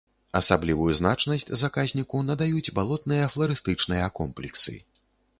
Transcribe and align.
Асаблівую 0.37 0.93
значнасць 0.99 1.43
заказніку 1.63 2.21
надаюць 2.29 2.71
балотныя 2.79 3.27
фларыстычныя 3.35 4.07
комплексы. 4.21 4.75